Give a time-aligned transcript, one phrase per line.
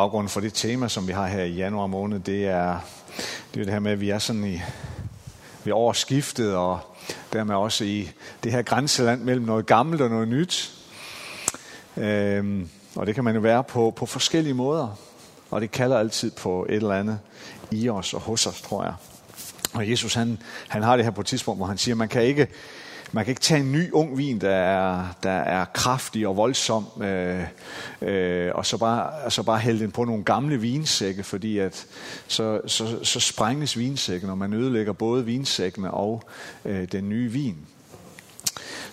[0.00, 2.78] baggrunden for det tema, som vi har her i januar måned, det er
[3.54, 4.60] det, er det her med, at vi er sådan i
[5.64, 6.80] ved årsskiftet, og
[7.32, 8.10] dermed også i
[8.44, 10.72] det her grænseland mellem noget gammelt og noget nyt.
[11.96, 14.98] Øhm, og det kan man jo være på, på forskellige måder.
[15.50, 17.18] Og det kalder altid på et eller andet
[17.70, 18.94] i os og hos os, tror jeg.
[19.72, 20.38] Og Jesus han,
[20.68, 22.48] han har det her på et tidspunkt, hvor han siger, man kan ikke,
[23.12, 26.86] man kan ikke tage en ny ung vin, der er, der er kraftig og voldsom,
[27.02, 27.44] øh,
[28.02, 31.86] øh, og så bare, så bare hælde den på nogle gamle vinsække, fordi at
[32.26, 36.22] så, så, så sprænges vinsækken, og man ødelægger både vinsækkene og
[36.64, 37.56] øh, den nye vin.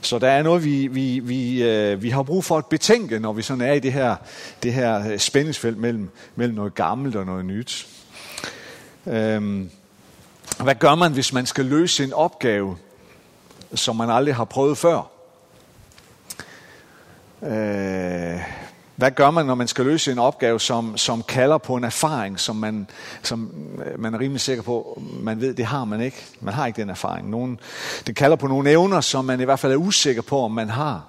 [0.02, 3.34] Så der er noget, vi, vi, vi, øh, vi har brug for at betænke, når
[3.34, 4.16] vi sådan er i det her,
[4.63, 7.88] det her øh, spændingsfelt mellem, mellem noget gammelt og noget nyt.
[9.08, 9.70] Øhm,
[10.64, 12.77] hvad gør man, hvis man skal løse en opgave,
[13.76, 15.02] som man aldrig har prøvet før?
[17.44, 18.42] Øh,
[18.96, 22.40] hvad gør man, når man skal løse en opgave, som, som kalder på en erfaring,
[22.40, 22.88] som man,
[23.23, 23.52] som
[23.86, 26.26] øh, man er rimelig sikker på, man ved, det har man ikke.
[26.42, 27.30] Man har ikke den erfaring.
[27.30, 27.60] Nogen,
[28.08, 30.70] det kalder på nogle evner, som man i hvert fald er usikker på, om man
[30.70, 31.04] har.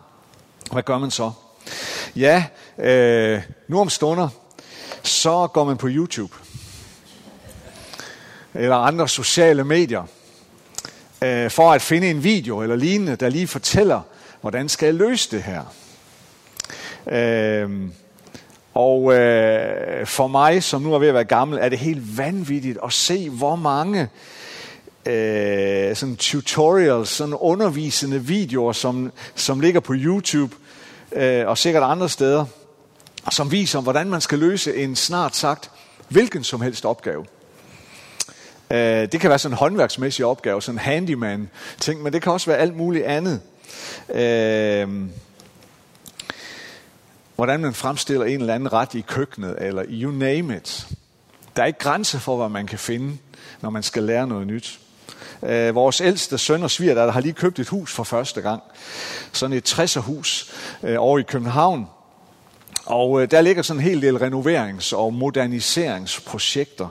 [0.73, 1.31] Hvad gør man så?
[2.17, 2.45] Ja,
[2.79, 4.29] øh, nu om stunder,
[5.03, 6.35] så går man på YouTube.
[8.55, 10.05] Eller andre sociale medier.
[11.23, 14.01] Øh, for at finde en video eller lignende, der lige fortæller,
[14.41, 15.63] hvordan skal jeg løse det her.
[17.11, 17.89] Øh,
[18.75, 22.79] og øh, for mig, som nu er ved at være gammel, er det helt vanvittigt
[22.85, 24.09] at se, hvor mange
[25.07, 30.55] øh, sådan tutorials, sådan undervisende videoer, som, som ligger på YouTube
[31.13, 32.45] øh, og sikkert andre steder,
[33.31, 35.71] som viser, hvordan man skal løse en snart sagt
[36.09, 37.25] hvilken som helst opgave.
[38.71, 38.79] Øh,
[39.13, 42.51] det kan være sådan en håndværksmæssig opgave, sådan en handyman ting, men det kan også
[42.51, 43.41] være alt muligt andet.
[44.15, 44.89] Øh,
[47.37, 50.89] hvordan man fremstiller en eller anden ret i køkkenet, eller you name it.
[51.57, 53.19] Der er ikke grænse for, hvad man kan finde,
[53.61, 54.81] når man skal lære noget nyt.
[55.43, 58.63] Øh, vores ældste søn og sviger, har lige købt et hus for første gang.
[59.33, 61.87] Sådan et 60'er hus øh, over i København.
[62.89, 66.89] Og øh, der ligger sådan en hel del renoverings- og moderniseringsprojekter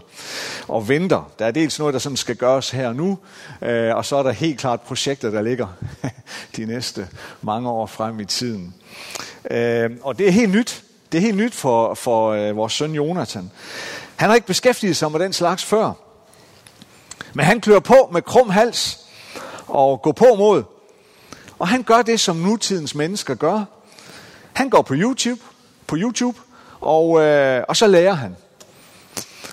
[0.67, 1.31] og venter.
[1.39, 3.17] Der er dels noget, der sådan skal gøres her og nu,
[3.61, 5.67] øh, og så er der helt klart projekter, der ligger
[6.57, 7.07] de næste
[7.41, 8.73] mange år frem i tiden.
[9.51, 10.83] Øh, og det er helt nyt.
[11.11, 13.51] Det er helt nyt for, for øh, vores søn Jonathan.
[14.15, 15.91] Han har ikke beskæftiget sig med den slags før.
[17.33, 18.99] Men han klør på med krum hals
[19.67, 20.63] og går på mod.
[21.59, 23.65] Og han gør det, som nutidens mennesker gør.
[24.53, 25.41] Han går på YouTube,
[25.87, 26.39] på YouTube
[26.79, 28.35] og, øh, og så lærer han.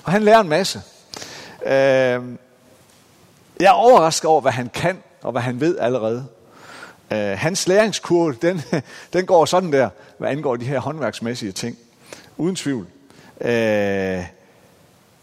[0.04, 0.82] Og han lærer en masse.
[1.66, 2.22] Øh,
[3.60, 6.26] jeg er overrasket over, hvad han kan, og hvad han ved allerede.
[7.10, 8.62] Øh, hans læringskurve, den,
[9.12, 11.78] den går sådan der, hvad angår de her håndværksmæssige ting.
[12.36, 12.86] Uden tvivl.
[13.40, 14.24] Øh,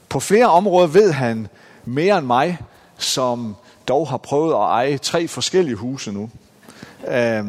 [0.09, 1.47] på flere områder ved han
[1.85, 2.57] mere end mig,
[2.97, 3.55] som
[3.87, 6.29] dog har prøvet at eje tre forskellige huse nu.
[7.07, 7.45] Øh,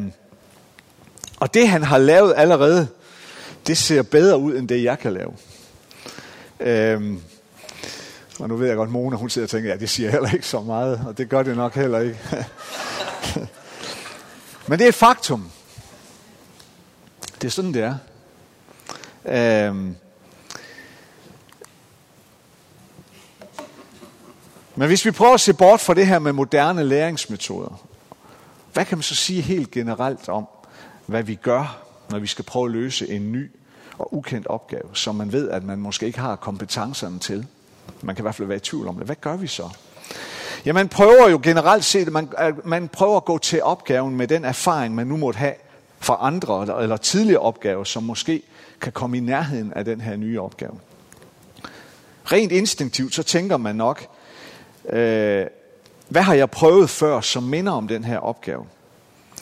[1.41, 2.89] og det han har lavet allerede,
[3.67, 5.33] det ser bedre ud, end det jeg kan lave.
[6.61, 7.21] Øhm,
[8.39, 10.47] og nu ved jeg godt, Mona, hun sidder og tænker, ja, det siger heller ikke
[10.47, 12.19] så meget, og det gør det nok heller ikke.
[14.69, 15.51] Men det er et faktum.
[17.35, 17.97] Det er sådan, det er.
[19.69, 19.97] Øhm.
[24.77, 27.83] Men hvis vi prøver at se bort fra det her med moderne læringsmetoder,
[28.73, 30.47] hvad kan man så sige helt generelt om,
[31.07, 31.82] hvad vi gør,
[32.13, 33.51] når vi skal prøve at løse en ny
[33.99, 37.47] og ukendt opgave, som man ved, at man måske ikke har kompetencerne til?
[38.03, 39.07] Man kan i hvert fald være i tvivl om det.
[39.07, 39.69] Hvad gør vi så?
[40.67, 42.29] Ja, man prøver jo generelt set, man,
[42.65, 45.55] man prøver at gå til opgaven med den erfaring, man nu måtte have
[45.99, 48.43] fra andre eller, eller tidligere opgaver, som måske
[48.81, 50.75] kan komme i nærheden af den her nye opgave.
[52.25, 54.07] Rent instinktivt, så tænker man nok,
[54.89, 55.47] øh,
[56.09, 58.67] hvad har jeg prøvet før, som minder om den her opgave?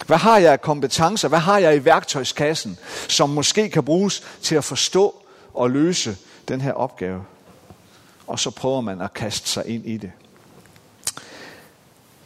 [0.07, 1.29] Hvad har jeg af kompetencer?
[1.29, 5.23] Hvad har jeg i værktøjskassen, som måske kan bruges til at forstå
[5.55, 6.17] og løse
[6.49, 7.25] den her opgave?
[8.27, 10.13] Og så prøver man at kaste sig ind i det.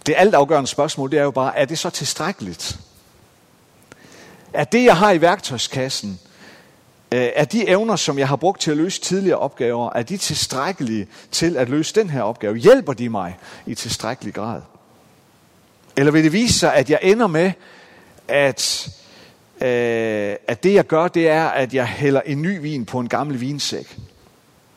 [0.07, 2.79] Det altafgørende spørgsmål, det er jo bare, er det så tilstrækkeligt?
[4.53, 6.21] Er det, jeg har i værktøjskassen,
[7.13, 10.17] øh, er de evner, som jeg har brugt til at løse tidligere opgaver, er de
[10.17, 12.57] tilstrækkelige til at løse den her opgave?
[12.57, 14.61] Hjælper de mig i tilstrækkelig grad?
[15.97, 17.53] Eller vil det vise sig, at jeg ender med,
[18.29, 18.89] at,
[19.61, 23.09] øh, at det jeg gør, det er, at jeg hælder en ny vin på en
[23.09, 23.99] gammel vinsæk?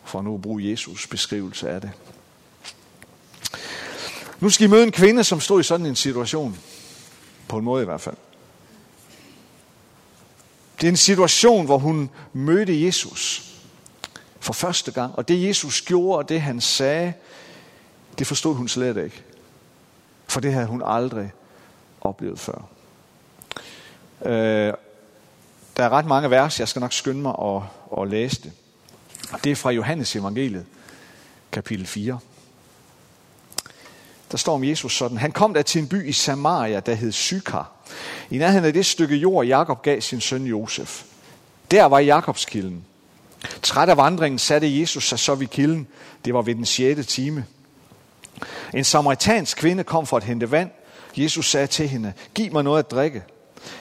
[0.06, 1.92] For nu at bruge Jesus beskrivelse af det.
[4.40, 6.58] Nu skal I møde en kvinde, som stod i sådan en situation.
[7.48, 8.16] På en måde i hvert fald.
[10.82, 13.44] Det er en situation, hvor hun mødte Jesus.
[14.40, 15.16] for første gang.
[15.16, 17.14] Og det Jesus gjorde, og det han sagde,
[18.20, 19.24] det forstod hun slet ikke.
[20.28, 21.32] For det havde hun aldrig
[22.02, 22.68] oplevet før.
[24.26, 24.74] Øh,
[25.78, 27.62] der er ret mange vers, jeg skal nok skynde mig at,
[28.02, 28.52] at læse det.
[29.44, 30.66] Det er fra Johannes evangeliet,
[31.52, 32.20] kapitel 4.
[34.32, 35.18] Der står om Jesus sådan.
[35.18, 37.72] Han kom der til en by i Samaria, der hed Sykar.
[38.30, 41.04] I nærheden af det stykke jord, Jakob gav sin søn Josef.
[41.72, 42.86] Der var Jakobskilden.
[43.62, 45.88] Træt af vandringen satte Jesus sig så ved kilden.
[46.26, 47.08] Det var ved den 6.
[47.08, 47.46] time.
[48.74, 50.70] En samaritansk kvinde kom for at hente vand.
[51.18, 53.24] Jesus sagde til hende, giv mig noget at drikke.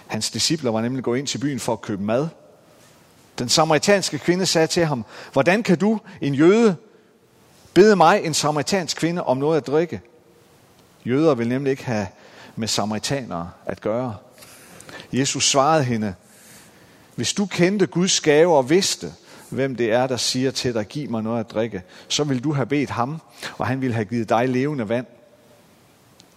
[0.06, 2.29] Hans discipler var nemlig gået ind til byen for at købe mad.
[3.38, 6.77] Den samaritanske kvinde sagde til ham, hvordan kan du, en jøde,
[7.75, 10.00] bede mig, en samaritansk kvinde, om noget at drikke?
[11.06, 12.06] Jøder vil nemlig ikke have
[12.56, 14.17] med samaritanere at gøre.
[15.12, 16.15] Jesus svarede hende,
[17.15, 19.12] hvis du kendte Guds gave og vidste,
[19.50, 22.52] hvem det er, der siger til dig, giv mig noget at drikke, så vil du
[22.52, 23.20] have bedt ham,
[23.58, 25.06] og han ville have givet dig levende vand.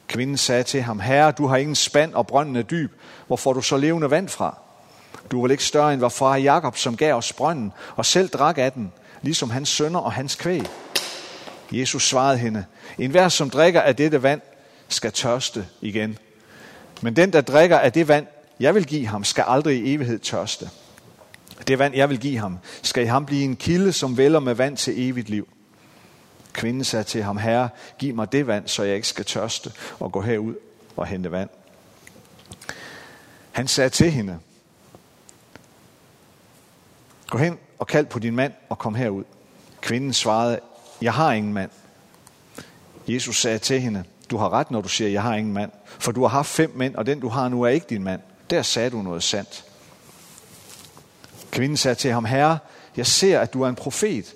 [0.07, 2.91] Kvinden sagde til ham, Herre, du har ingen spand, og brønden er dyb.
[3.27, 4.57] Hvor får du så levende vand fra?
[5.31, 8.29] Du er vel ikke større end var far Jakob, som gav os brønden, og selv
[8.29, 8.91] drak af den,
[9.21, 10.63] ligesom hans sønner og hans kvæg.
[11.71, 12.65] Jesus svarede hende,
[12.97, 14.41] en hver som drikker af dette vand,
[14.87, 16.17] skal tørste igen.
[17.01, 18.25] Men den, der drikker af det vand,
[18.59, 20.69] jeg vil give ham, skal aldrig i evighed tørste.
[21.67, 24.53] Det vand, jeg vil give ham, skal i ham blive en kilde, som vælger med
[24.53, 25.47] vand til evigt liv.
[26.53, 27.69] Kvinden sagde til ham, Herre,
[27.99, 30.55] giv mig det vand, så jeg ikke skal tørste og gå herud
[30.95, 31.49] og hente vand.
[33.51, 34.39] Han sagde til hende,
[37.27, 39.23] gå hen og kald på din mand og kom herud.
[39.81, 40.59] Kvinden svarede,
[41.01, 41.69] jeg har ingen mand.
[43.07, 45.71] Jesus sagde til hende, du har ret, når du siger, jeg har ingen mand.
[45.85, 48.21] For du har haft fem mænd, og den du har nu er ikke din mand.
[48.49, 49.65] Der sagde du noget sandt.
[51.51, 52.57] Kvinden sagde til ham, Herre,
[52.97, 54.33] jeg ser, at du er en profet.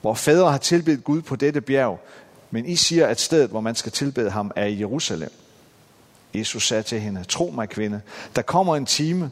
[0.00, 2.00] Hvor fædre har tilbedt Gud på dette bjerg,
[2.50, 5.32] men I siger, at stedet, hvor man skal tilbede ham, er i Jerusalem.
[6.34, 8.00] Jesus sagde til hende, tro mig kvinde,
[8.36, 9.30] der kommer en time,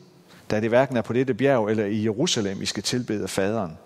[0.50, 3.78] da det hverken er på dette bjerg eller i Jerusalem, I skal tilbede faderen.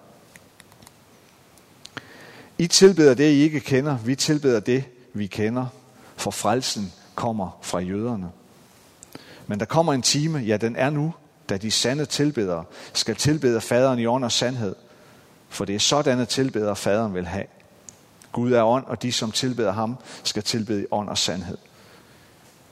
[2.59, 5.67] I tilbeder det, I ikke kender, vi tilbeder det, vi kender,
[6.17, 8.31] for frelsen kommer fra jøderne.
[9.47, 11.15] Men der kommer en time, ja den er nu,
[11.53, 14.75] da de sande tilbedere skal tilbede faderen i ånd og sandhed.
[15.49, 17.47] For det er sådanne tilbedere, faderen vil have.
[18.33, 21.59] Gud er ånd, og de, som tilbeder ham, skal tilbede i ånd og sandhed.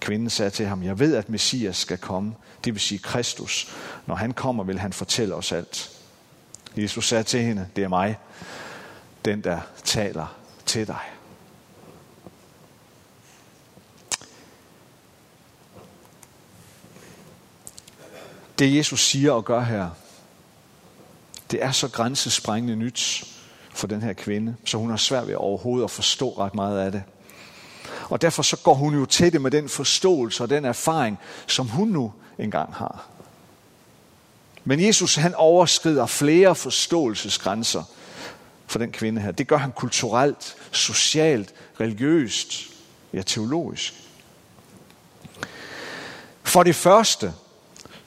[0.00, 2.34] Kvinden sagde til ham, jeg ved, at Messias skal komme,
[2.64, 3.74] det vil sige Kristus.
[4.06, 5.90] Når han kommer, vil han fortælle os alt.
[6.76, 8.18] Jesus sagde til hende, det er mig,
[9.24, 10.36] den der taler
[10.66, 11.19] til dig.
[18.60, 19.90] Det Jesus siger og gør her,
[21.50, 23.24] det er så grænsesprængende nyt
[23.70, 26.92] for den her kvinde, så hun har svært ved overhovedet at forstå ret meget af
[26.92, 27.02] det.
[28.10, 31.68] Og derfor så går hun jo til det med den forståelse og den erfaring, som
[31.68, 33.06] hun nu engang har.
[34.64, 37.82] Men Jesus han overskrider flere forståelsesgrænser
[38.66, 39.30] for den kvinde her.
[39.30, 42.62] Det gør han kulturelt, socialt, religiøst,
[43.12, 43.94] ja teologisk.
[46.42, 47.32] For det første,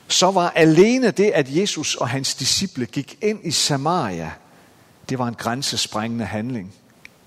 [0.08, 4.32] så var alene det, at Jesus og hans disciple gik ind i Samaria,
[5.10, 6.74] det var en grænsesprængende handling.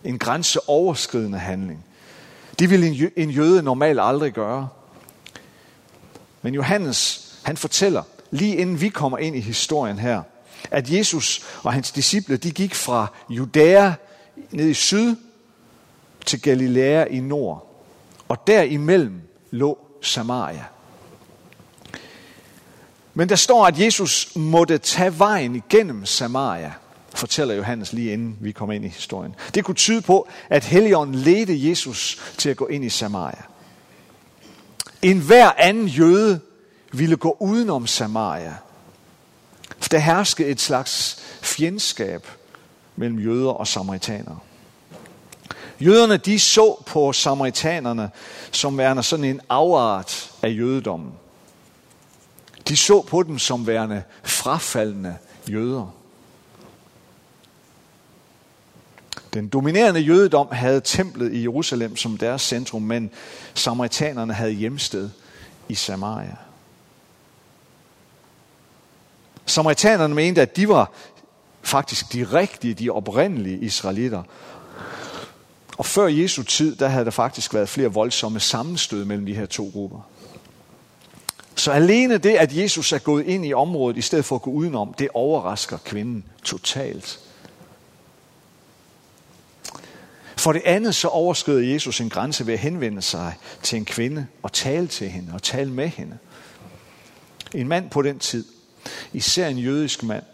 [0.05, 1.85] En grænseoverskridende handling.
[2.59, 4.69] Det ville en jøde normalt aldrig gøre.
[6.43, 10.23] Men Johannes, han fortæller, lige inden vi kommer ind i historien her,
[10.71, 13.93] at Jesus og hans disciple, de gik fra Judæa
[14.51, 15.17] ned i syd
[16.27, 17.83] til Galilea i nord.
[18.29, 20.65] Og derimellem lå Samaria.
[23.19, 26.73] Men der står, at Jesus måtte tage vejen igennem Samaria,
[27.15, 29.35] fortæller Johannes lige inden vi kommer ind i historien.
[29.55, 33.43] Det kunne tyde på, at Helligånden ledte Jesus til at gå ind i Samaria.
[35.03, 36.41] En hver anden jøde
[36.93, 38.55] ville gå udenom Samaria.
[39.79, 42.27] For der herskede et slags fjendskab
[42.97, 44.39] mellem jøder og samaritanere.
[45.81, 48.11] Jøderne de så på samaritanerne
[48.53, 51.13] som værende sådan en afart af jødedommen.
[52.69, 55.17] De så på dem som værende frafaldende
[55.51, 55.95] jøder.
[59.35, 63.11] Den dominerende jødedom havde templet i Jerusalem som deres centrum, men
[63.55, 65.11] samaritanerne havde hjemsted
[65.69, 66.37] i Samaria.
[69.47, 70.93] Samaritanerne mente, at de var
[71.63, 74.23] faktisk de rigtige, de oprindelige israelitter.
[75.79, 79.47] Og før Jesu tid, der havde der faktisk været flere voldsomme sammenstød mellem de her
[79.47, 80.01] to grupper.
[81.57, 84.51] Så alene det, at Jesus er gået ind i området, i stedet for at gå
[84.51, 87.21] udenom, det overrasker kvinden totalt.
[90.37, 94.27] For det andet så overskrider Jesus en grænse ved at henvende sig til en kvinde
[94.43, 96.19] og tale til hende og tale med hende.
[97.55, 98.45] En mand på den tid,
[99.13, 100.25] især en jødisk mand,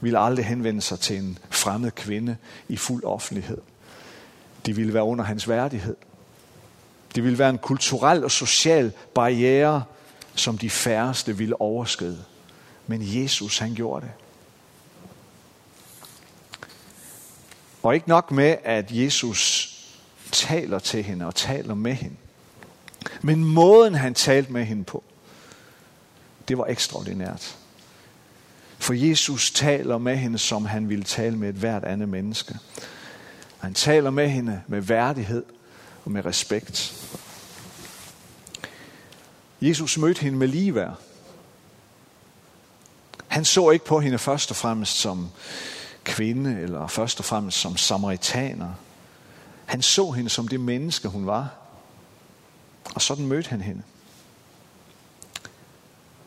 [0.00, 2.36] ville aldrig henvende sig til en fremmed kvinde
[2.68, 3.58] i fuld offentlighed.
[4.66, 5.96] Det ville være under hans værdighed.
[7.14, 9.84] Det ville være en kulturel og social barriere,
[10.34, 12.24] som de færreste ville overskride.
[12.86, 14.12] Men Jesus, han gjorde det.
[17.82, 19.70] Og ikke nok med, at Jesus
[20.32, 22.16] taler til hende og taler med hende.
[23.22, 25.04] Men måden, han talte med hende på,
[26.48, 27.56] det var ekstraordinært.
[28.78, 32.58] For Jesus taler med hende, som han ville tale med et hvert andet menneske.
[33.58, 35.44] Han taler med hende med værdighed
[36.04, 36.94] og med respekt.
[39.68, 40.98] Jesus mødte hende med ligeværd.
[43.28, 45.30] Han så ikke på hende først og fremmest som
[46.04, 48.72] kvinde, eller først og fremmest som samaritaner.
[49.64, 51.54] Han så hende som det menneske, hun var.
[52.94, 53.82] Og sådan mødte han hende.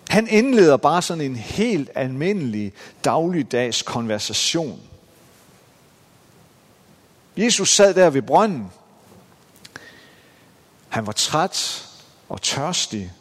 [0.10, 4.82] Han indleder bare sådan en helt almindelig dagligdags konversation.
[7.38, 8.72] Jesus sad der ved brønden.
[10.90, 11.88] Han var træt
[12.30, 13.14] og tørstig.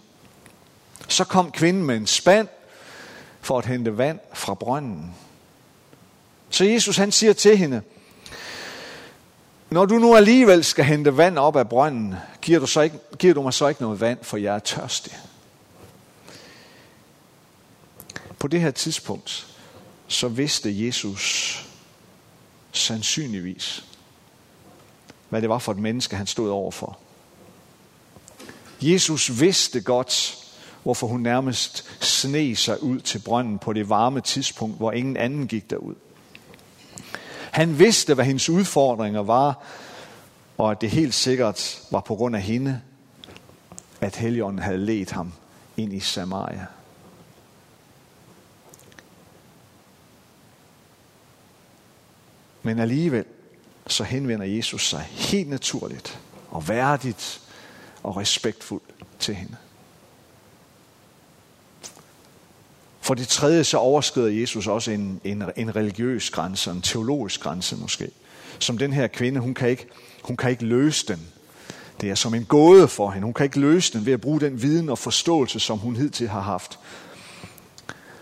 [1.08, 2.48] Så kom kvinden med en spand
[3.40, 5.14] for at hente vand fra brønden.
[6.50, 7.82] Så Jesus han siger til hende,
[9.70, 13.34] når du nu alligevel skal hente vand op af brønden, giver du, så ikke, giver
[13.34, 15.18] du mig så ikke noget vand, for jeg er tørstig.
[18.38, 19.46] På det her tidspunkt,
[20.08, 21.66] så vidste Jesus
[22.72, 23.84] sandsynligvis,
[25.28, 26.98] hvad det var for et menneske, han stod overfor.
[28.80, 30.45] Jesus vidste godt,
[30.86, 35.46] hvorfor hun nærmest sne sig ud til brønden på det varme tidspunkt, hvor ingen anden
[35.46, 35.94] gik derud.
[37.50, 39.62] Han vidste, hvad hendes udfordringer var,
[40.58, 42.80] og at det helt sikkert var på grund af hende,
[44.00, 45.32] at Helligånden havde ledt ham
[45.76, 46.66] ind i Samaria.
[52.62, 53.24] Men alligevel
[53.86, 57.40] så henvender Jesus sig helt naturligt og værdigt
[58.02, 59.56] og respektfuldt til hende.
[63.06, 67.76] For det tredje så overskrider Jesus også en, en, en religiøs grænse, en teologisk grænse
[67.76, 68.10] måske.
[68.58, 69.86] Som den her kvinde, hun kan, ikke,
[70.22, 71.26] hun kan ikke løse den.
[72.00, 73.24] Det er som en gåde for hende.
[73.24, 76.28] Hun kan ikke løse den ved at bruge den viden og forståelse, som hun hidtil
[76.28, 76.78] har haft.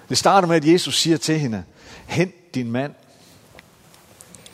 [0.08, 1.64] Det starter med, at Jesus siger til hende,
[2.06, 2.94] hent din mand.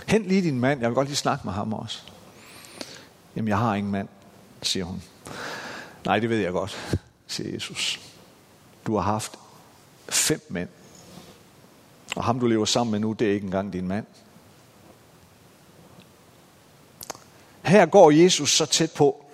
[0.07, 0.81] Hent lige din mand.
[0.81, 2.03] Jeg vil godt lige snakke med ham også.
[3.37, 4.09] Jamen, jeg har ingen mand,
[4.63, 5.03] siger hun.
[6.05, 8.01] Nej, det ved jeg godt, siger Jesus.
[8.87, 9.33] Du har haft
[10.09, 10.69] fem mænd.
[12.17, 14.07] Og ham, du lever sammen med nu, det er ikke engang din mand.
[17.63, 19.25] Her går Jesus så tæt på,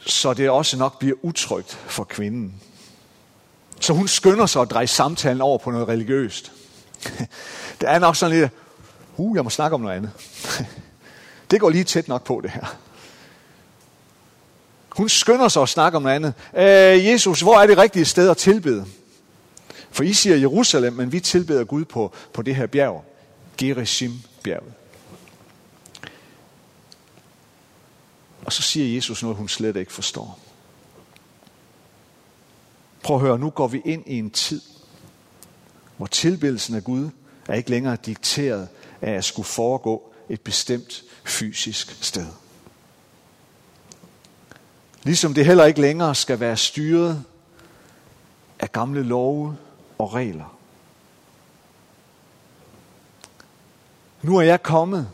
[0.00, 2.62] så det også nok bliver utrygt for kvinden.
[3.80, 6.52] Så hun skynder sig at dreje samtalen over på noget religiøst.
[7.80, 8.50] Det er nok sådan lidt,
[9.16, 10.10] uh, jeg må snakke om noget andet.
[11.50, 12.76] Det går lige tæt nok på det her.
[14.96, 16.34] Hun skynder sig at snakke om noget andet.
[16.56, 18.86] Øh, Jesus, hvor er det rigtige sted at tilbede?
[19.90, 23.04] For I siger Jerusalem, men vi tilbeder Gud på, på det her bjerg.
[23.58, 24.72] Gerizim-bjerget.
[28.44, 30.38] Og så siger Jesus noget, hun slet ikke forstår.
[33.02, 34.60] Prøv at høre, nu går vi ind i en tid,
[35.96, 37.10] hvor tilbedelsen af Gud
[37.48, 38.68] er ikke længere dikteret
[39.00, 42.26] af at skulle foregå et bestemt fysisk sted.
[45.06, 47.24] Ligesom det heller ikke længere skal være styret
[48.58, 49.56] af gamle love
[49.98, 50.56] og regler.
[54.22, 55.08] Nu er jeg kommet.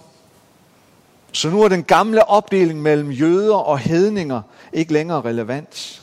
[1.33, 6.03] Så nu er den gamle opdeling mellem jøder og hedninger ikke længere relevant.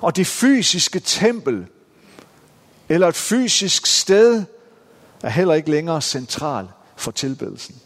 [0.00, 1.66] Og det fysiske tempel
[2.88, 4.44] eller et fysisk sted
[5.22, 7.80] er heller ikke længere central for tilbedelsen.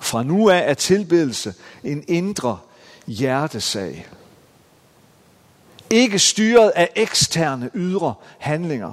[0.00, 2.58] Fra nu af er tilbedelse en indre
[3.06, 4.06] hjertesag.
[5.90, 8.92] Ikke styret af eksterne ydre handlinger.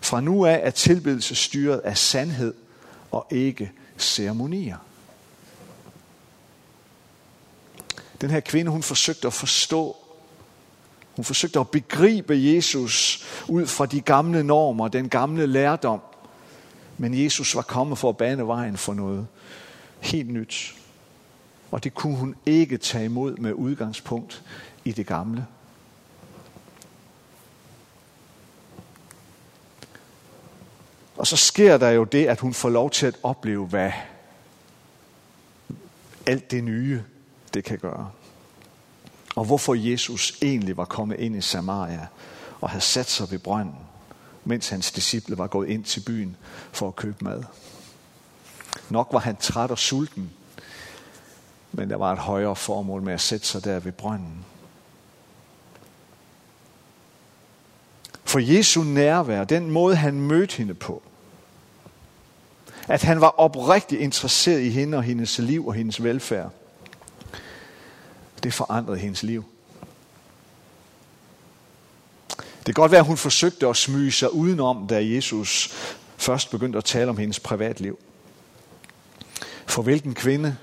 [0.00, 2.54] Fra nu af er tilbedelse styret af sandhed
[3.10, 4.76] og ikke ceremonier.
[8.20, 9.96] Den her kvinde, hun forsøgte at forstå,
[11.16, 16.00] hun forsøgte at begribe Jesus ud fra de gamle normer, den gamle lærdom.
[16.98, 19.26] Men Jesus var kommet for at bane vejen for noget
[20.00, 20.74] helt nyt.
[21.72, 24.42] Og det kunne hun ikke tage imod med udgangspunkt
[24.84, 25.46] i det gamle.
[31.16, 33.92] Og så sker der jo det, at hun får lov til at opleve, hvad
[36.26, 37.02] alt det nye,
[37.54, 38.10] det kan gøre.
[39.36, 42.06] Og hvorfor Jesus egentlig var kommet ind i Samaria
[42.60, 43.78] og havde sat sig ved brønden,
[44.44, 46.36] mens hans disciple var gået ind til byen
[46.72, 47.42] for at købe mad.
[48.90, 50.30] Nok var han træt og sulten,
[51.72, 54.44] men der var et højere formål med at sætte sig der ved brønden.
[58.24, 61.02] For Jesu nærvær, den måde han mødte hende på,
[62.88, 66.50] at han var oprigtigt interesseret i hende og hendes liv og hendes velfærd,
[68.42, 69.44] det forandrede hendes liv.
[72.66, 75.70] Det kan godt være, at hun forsøgte at smyge sig udenom, da Jesus
[76.16, 77.98] først begyndte at tale om hendes privatliv.
[79.66, 80.56] For hvilken kvinde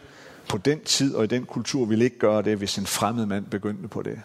[0.50, 3.46] på den tid og i den kultur ville ikke gøre det, hvis en fremmed mand
[3.46, 4.22] begyndte på det?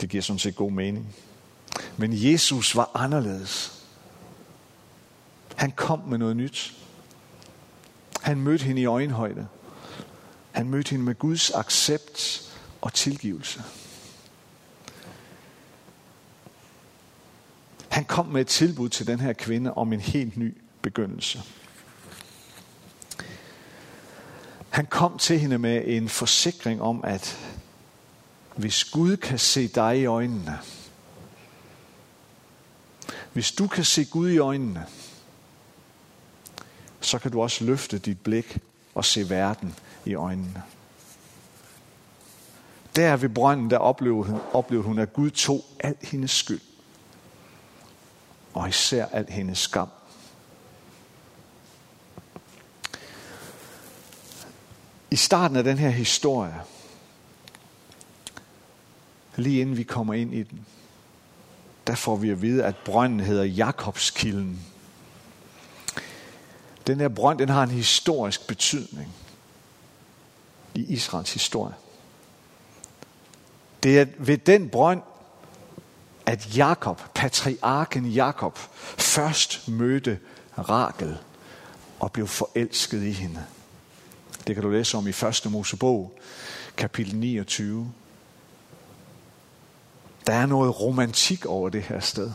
[0.00, 1.14] Det giver sådan set god mening.
[1.96, 3.84] Men Jesus var anderledes.
[5.56, 6.74] Han kom med noget nyt.
[8.20, 9.46] Han mødte hende i øjenhøjde.
[10.52, 12.42] Han mødte hende med Guds accept
[12.80, 13.62] og tilgivelse.
[17.88, 21.42] Han kom med et tilbud til den her kvinde om en helt ny begyndelse.
[24.74, 27.38] Han kom til hende med en forsikring om, at
[28.56, 30.58] hvis Gud kan se dig i øjnene,
[33.32, 34.86] hvis du kan se Gud i øjnene,
[37.00, 38.58] så kan du også løfte dit blik
[38.94, 40.62] og se verden i øjnene.
[42.96, 46.60] Der ved brønden, der oplevede hun, oplevede hun, at Gud tog al hendes skyld.
[48.54, 49.88] Og især al hendes skam.
[55.14, 56.62] I starten af den her historie,
[59.36, 60.66] lige inden vi kommer ind i den,
[61.86, 64.60] der får vi at vide, at brønden hedder Jakobskilden.
[66.86, 69.14] Den her brønd, den har en historisk betydning
[70.74, 71.74] i Israels historie.
[73.82, 75.02] Det er ved den brønd,
[76.26, 78.58] at Jakob, patriarken Jakob,
[78.98, 80.18] først mødte
[80.58, 81.18] Rakel
[82.00, 83.44] og blev forelsket i hende.
[84.46, 85.46] Det kan du læse om i 1.
[85.50, 86.18] Mosebog,
[86.76, 87.92] kapitel 29.
[90.26, 92.30] Der er noget romantik over det her sted.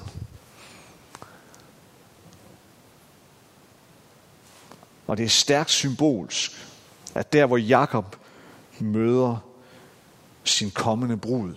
[5.08, 6.52] Og det er stærkt symbolsk,
[7.16, 8.16] at der hvor Jakob
[8.80, 9.38] møder
[10.44, 11.56] sin kommende brud,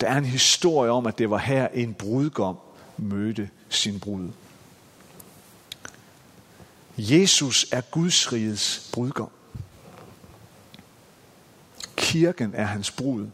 [0.00, 2.56] der er en historie om, at det var her en brudgom
[2.96, 4.30] mødte sin brud.
[6.98, 9.30] Jesus er Guds rigets brudgom.
[11.96, 13.26] Kirken er hans brud.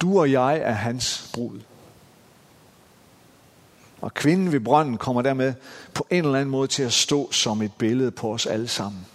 [0.00, 1.60] Du og jeg er hans brud.
[4.00, 5.54] Og kvinden ved brønden kommer dermed
[5.94, 9.06] på en eller anden måde til at stå som et billede på os alle sammen.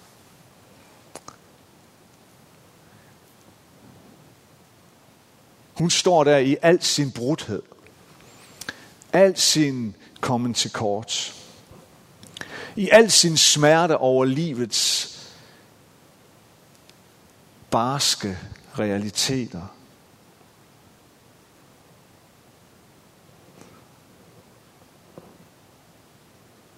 [5.74, 7.62] Hun står der i al sin brudhed.
[9.14, 11.38] Al sin kommen til kort.
[12.80, 15.10] I al sin smerte over livets
[17.72, 18.38] barske
[18.80, 19.68] realiteter.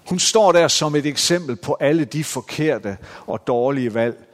[0.10, 4.28] Hun står der som et eksempel på alle de forkerte og dårlige valg,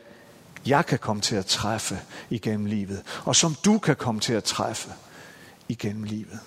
[0.66, 2.00] jeg kan komme til at træffe
[2.30, 4.90] igennem livet, og som du kan komme til at træffe
[5.70, 6.40] igennem livet.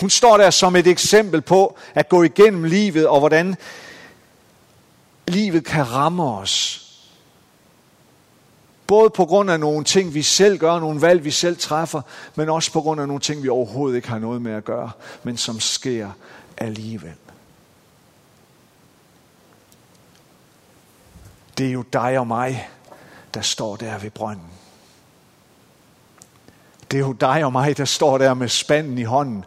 [0.00, 3.56] Hun står der som et eksempel på at gå igennem livet, og hvordan
[5.28, 6.82] livet kan ramme os.
[8.86, 12.02] Både på grund af nogle ting, vi selv gør, nogle valg, vi selv træffer,
[12.34, 14.90] men også på grund af nogle ting, vi overhovedet ikke har noget med at gøre,
[15.22, 16.10] men som sker
[16.56, 17.14] alligevel.
[21.58, 22.70] Det er jo dig og mig,
[23.34, 24.50] der står der ved brønden.
[26.90, 29.44] Det er jo dig og mig, der står der med spanden i hånden,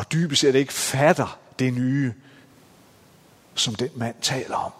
[0.00, 2.14] og dybest set ikke fatter det nye,
[3.54, 4.72] som den mand taler om.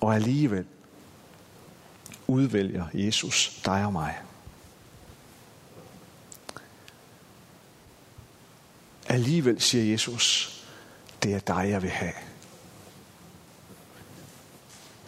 [0.00, 0.66] Og alligevel
[2.26, 4.18] udvælger Jesus dig og mig.
[9.06, 10.52] Alligevel siger Jesus,
[11.22, 12.35] det er dig, jeg vil have.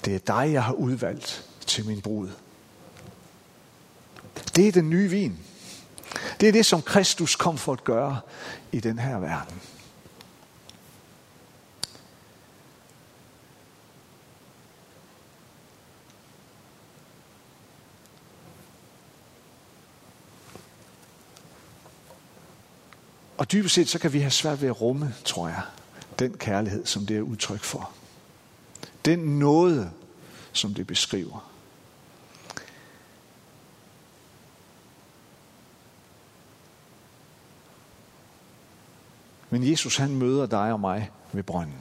[0.08, 2.28] Det er dig, jeg har udvalgt til min brud.
[4.56, 5.38] Det er den nye vin.
[6.40, 8.20] Det er det, som Kristus kom for at gøre
[8.72, 9.60] i den her verden.
[23.38, 25.62] Og dybest set, så kan vi have svært ved at rumme, tror jeg,
[26.18, 27.92] den kærlighed, som det er udtryk for.
[29.08, 29.92] Den nåde,
[30.52, 31.52] som det beskriver.
[39.50, 41.78] Men Jesus han møder dig og mig ved brønden.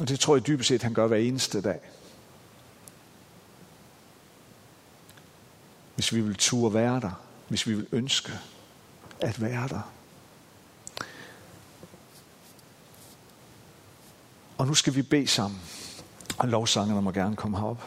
[0.00, 1.80] Og det tror jeg dybest set, han gør hver eneste dag.
[5.94, 8.32] Hvis vi vil turde være der, hvis vi vil ønske
[9.20, 9.92] at være der.
[14.62, 15.60] Og nu skal vi bede sammen.
[16.38, 17.82] Og lovsangerne må gerne komme herop.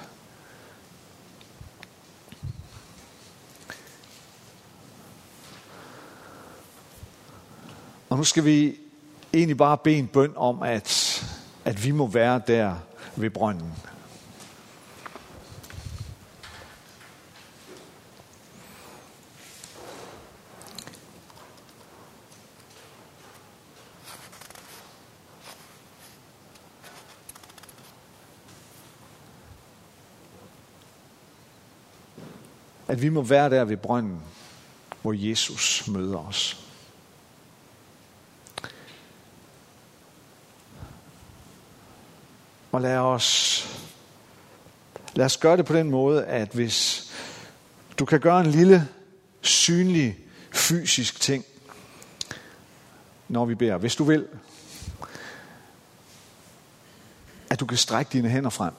[8.09, 8.75] Og nu skal vi
[9.33, 11.21] egentlig bare bede en bøn om, at,
[11.65, 12.75] at vi må være der
[13.15, 13.73] ved brønden.
[32.87, 34.21] At vi må være der ved brønden,
[35.01, 36.65] hvor Jesus møder os.
[42.71, 43.67] Og lad os,
[45.13, 47.11] lad os gøre det på den måde, at hvis
[47.99, 48.87] du kan gøre en lille,
[49.41, 50.17] synlig,
[50.51, 51.45] fysisk ting,
[53.27, 54.27] når vi beder, hvis du vil,
[57.49, 58.73] at du kan strække dine hænder frem,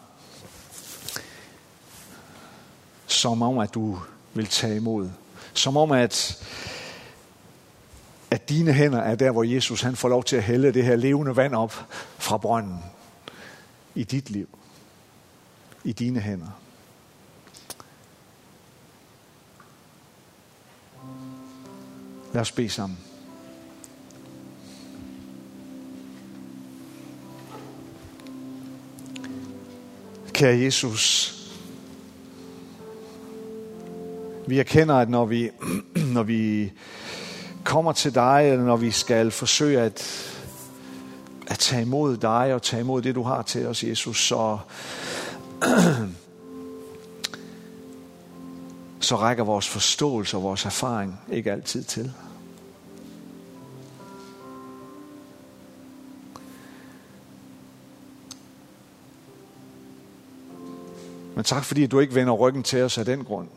[3.16, 3.98] som om, at du
[4.34, 5.10] vil tage imod.
[5.54, 6.44] Som om, at,
[8.30, 10.96] at dine hænder er der, hvor Jesus han får lov til at hælde det her
[10.96, 11.72] levende vand op
[12.18, 12.78] fra brønden
[13.94, 14.48] i dit liv,
[15.84, 16.60] i dine hænder.
[22.32, 22.98] Lad os bede sammen.
[30.32, 31.32] Kære Jesus,
[34.46, 35.50] vi erkender, at når vi,
[36.14, 36.72] når vi
[37.64, 40.32] kommer til dig, eller når vi skal forsøge at
[41.46, 44.58] at tage imod dig og tage imod det, du har til os, Jesus, så,
[49.00, 52.12] så rækker vores forståelse og vores erfaring ikke altid til.
[61.34, 63.48] Men tak fordi du ikke vender ryggen til os af den grund.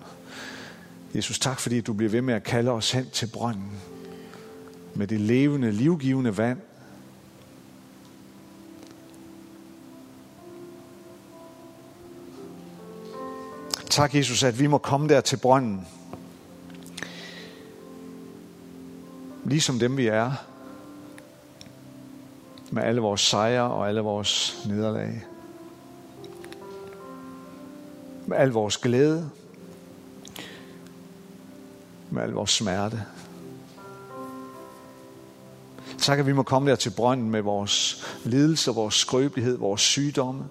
[1.15, 3.71] Jesus, tak fordi du bliver ved med at kalde os hen til brønden
[4.95, 6.59] med det levende, livgivende vand,
[13.99, 15.87] Tak, Jesus, at vi må komme der til brønden.
[19.45, 20.31] Ligesom dem vi er.
[22.71, 25.25] Med alle vores sejre og alle vores nederlag.
[28.25, 29.29] Med al vores glæde.
[32.11, 33.05] Med al vores smerte.
[35.97, 40.45] Tak, at vi må komme der til brønden med vores lidelse, vores skrøbelighed, vores sygdomme,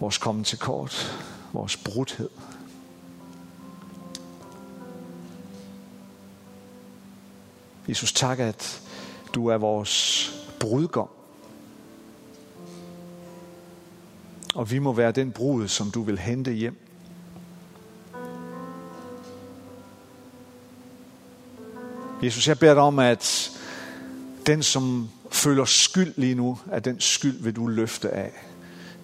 [0.00, 1.16] vores komme til kort
[1.56, 2.30] vores brudhed.
[7.88, 8.82] Jesus, tak, at
[9.34, 11.08] du er vores brudgom.
[14.54, 16.85] Og vi må være den brud, som du vil hente hjem.
[22.22, 23.50] Jesus, jeg beder dig om, at
[24.46, 28.32] den, som føler skyld lige nu, at den skyld vil du løfte af.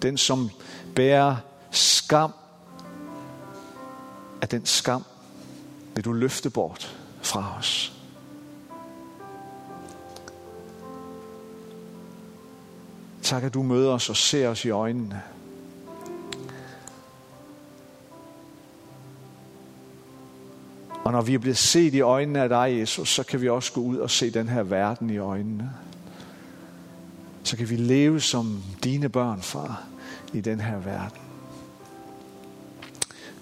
[0.01, 0.49] Den, som
[0.95, 1.35] bærer
[1.71, 2.31] skam,
[4.41, 5.03] at den skam
[5.95, 7.93] vil du løfte bort fra os.
[13.21, 15.21] Tak, at du møder os og ser os i øjnene.
[21.03, 23.73] Og når vi er blevet set i øjnene af dig, Jesus, så kan vi også
[23.73, 25.71] gå ud og se den her verden i øjnene.
[27.43, 29.83] Så kan vi leve som dine børn, far,
[30.33, 31.17] i den her verden.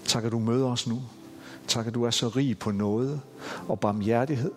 [0.04, 1.02] Tak, at du møder os nu.
[1.68, 3.20] Tak, at du er så rig på noget
[3.68, 4.52] og barmhjertighed,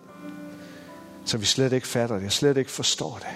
[1.24, 3.28] så vi slet ikke fatter det, jeg slet ikke forstår det.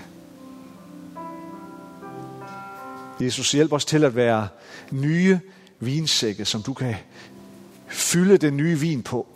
[3.25, 4.49] Jesus, hjælp os til at være
[4.91, 5.41] nye
[5.81, 6.95] vinsække, som du kan
[7.89, 9.27] fylde den nye vin på.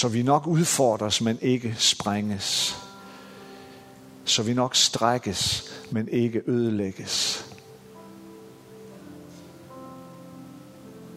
[0.00, 2.76] Så vi nok udfordres, men ikke sprænges.
[4.24, 7.44] Så vi nok strækkes, men ikke ødelægges.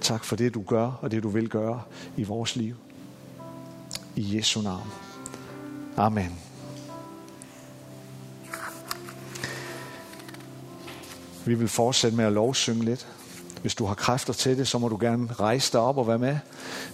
[0.01, 1.81] Tak for det, du gør, og det, du vil gøre
[2.17, 2.75] i vores liv.
[4.15, 4.91] I Jesu navn.
[5.97, 6.39] Amen.
[11.45, 13.07] Vi vil fortsætte med at lovsynge lidt.
[13.61, 16.19] Hvis du har kræfter til det, så må du gerne rejse dig op og være
[16.19, 16.37] med.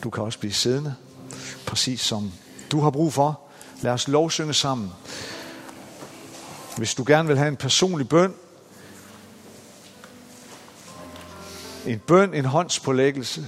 [0.03, 0.95] Du kan også blive siddende,
[1.69, 2.31] præcis som
[2.71, 3.39] du har brug for.
[3.81, 4.91] Lad os lovsynge sammen.
[6.77, 8.33] Hvis du gerne vil have en personlig bøn,
[11.85, 13.47] en bøn, en håndspålæggelse,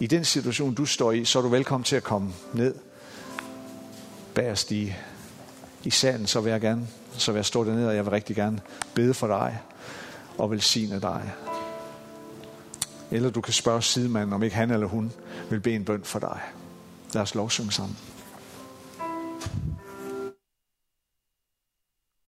[0.00, 2.74] i den situation, du står i, så er du velkommen til at komme ned
[4.34, 4.94] bagerst i,
[5.84, 8.36] i salen, så vil jeg gerne, så vil jeg stå dernede, og jeg vil rigtig
[8.36, 8.60] gerne
[8.94, 9.58] bede for dig
[10.38, 11.32] og velsigne dig.
[13.10, 15.12] Eller du kan spørge sidemanden, om ikke han eller hun
[15.50, 16.40] vil bede en bøn for dig.
[17.14, 17.96] Lad os lovsynge sammen.